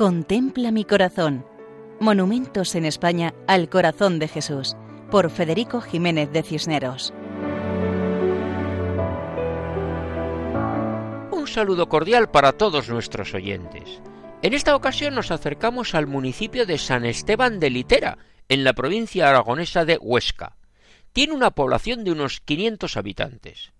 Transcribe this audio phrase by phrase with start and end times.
[0.00, 1.44] Contempla mi corazón.
[2.00, 4.74] Monumentos en España al corazón de Jesús,
[5.10, 7.12] por Federico Jiménez de Cisneros.
[11.30, 14.00] Un saludo cordial para todos nuestros oyentes.
[14.40, 18.16] En esta ocasión nos acercamos al municipio de San Esteban de Litera,
[18.48, 20.56] en la provincia aragonesa de Huesca.
[21.12, 23.72] Tiene una población de unos 500 habitantes.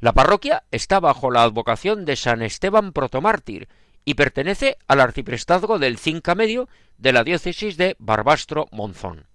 [0.00, 3.68] La parroquia está bajo la advocación de San Esteban Protomártir
[4.04, 9.26] y pertenece al arciprestazgo del Cinca Medio de la diócesis de Barbastro-Monzón.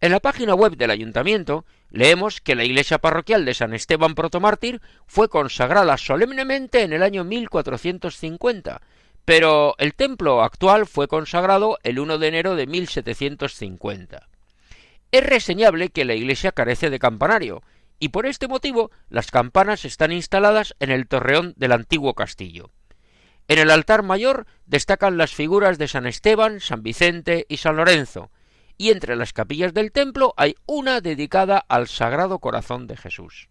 [0.00, 4.82] En la página web del ayuntamiento leemos que la iglesia parroquial de San Esteban Protomártir
[5.06, 8.82] fue consagrada solemnemente en el año 1450,
[9.24, 14.28] pero el templo actual fue consagrado el 1 de enero de 1750.
[15.10, 17.62] Es reseñable que la iglesia carece de campanario,
[17.98, 22.70] y por este motivo las campanas están instaladas en el torreón del antiguo castillo.
[23.48, 28.30] En el altar mayor destacan las figuras de San Esteban, San Vicente y San Lorenzo,
[28.78, 33.48] y entre las capillas del templo hay una dedicada al Sagrado Corazón de Jesús.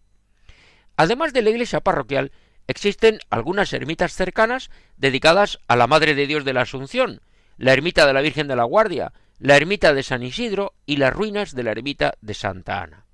[0.96, 2.32] Además de la iglesia parroquial,
[2.66, 7.20] existen algunas ermitas cercanas dedicadas a la Madre de Dios de la Asunción,
[7.56, 11.12] la ermita de la Virgen de la Guardia, la ermita de San Isidro y las
[11.12, 13.04] ruinas de la ermita de Santa Ana.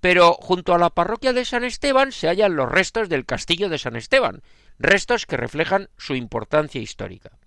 [0.00, 3.78] Pero junto a la parroquia de San Esteban se hallan los restos del castillo de
[3.78, 4.42] San Esteban,
[4.78, 7.38] restos que reflejan su importancia histórica.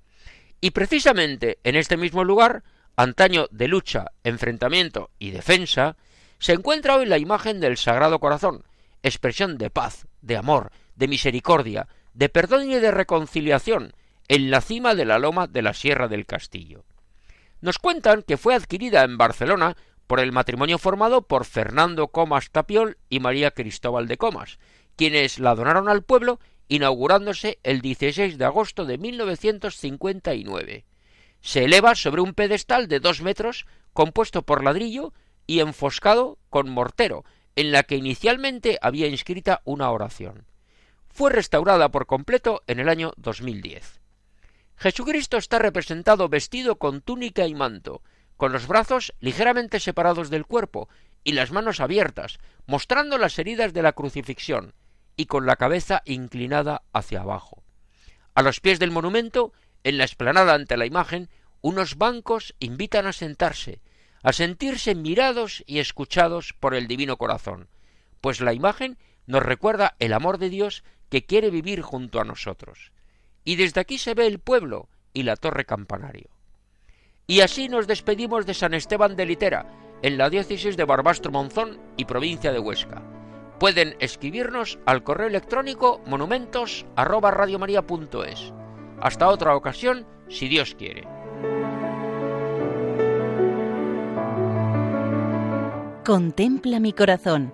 [0.62, 2.64] Y precisamente en este mismo lugar,
[2.96, 5.96] antaño de lucha, enfrentamiento y defensa,
[6.38, 8.64] se encuentra hoy la imagen del Sagrado Corazón,
[9.04, 13.94] expresión de paz, de amor, de misericordia, de perdón y de reconciliación,
[14.28, 16.84] en la cima de la loma de la Sierra del Castillo.
[17.62, 19.76] Nos cuentan que fue adquirida en Barcelona
[20.08, 24.60] por el matrimonio formado por Fernando Comas Tapiol y María Cristóbal de Comas,
[24.96, 26.40] quienes la donaron al pueblo
[26.70, 30.86] inaugurándose el 16 de agosto de 1959.
[31.42, 35.14] Se eleva sobre un pedestal de dos metros compuesto por ladrillo
[35.48, 40.46] y enfoscado con mortero, en la que inicialmente había inscrita una oración.
[41.10, 44.00] Fue restaurada por completo en el año 2010.
[44.78, 48.02] Jesucristo está representado vestido con túnica y manto,
[48.38, 50.88] con los brazos ligeramente separados del cuerpo
[51.24, 54.74] y las manos abiertas, mostrando las heridas de la crucifixión,
[55.20, 57.62] y con la cabeza inclinada hacia abajo.
[58.36, 59.52] A los pies del monumento,
[59.84, 61.28] en la explanada ante la imagen,
[61.60, 63.82] unos bancos invitan a sentarse,
[64.24, 67.68] a sentirse mirados y escuchados por el divino corazón,
[68.22, 68.98] pues la imagen
[69.28, 72.94] nos recuerda el amor de Dios que quiere vivir junto a nosotros.
[73.44, 76.30] Y desde aquí se ve el pueblo y la torre campanario.
[77.28, 79.66] Y así nos despedimos de San Esteban de Litera,
[80.02, 83.19] en la diócesis de Barbastro Monzón y provincia de Huesca
[83.60, 86.86] pueden escribirnos al correo electrónico monumentos
[89.02, 91.08] Hasta otra ocasión, si Dios quiere.
[96.06, 97.54] Contempla mi corazón.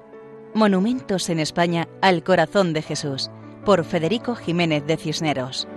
[0.54, 3.30] Monumentos en España al corazón de Jesús,
[3.66, 5.68] por Federico Jiménez de Cisneros.